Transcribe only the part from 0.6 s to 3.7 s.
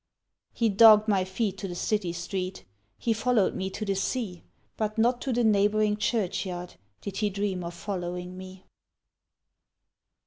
dogged my feet to the city street, He followed me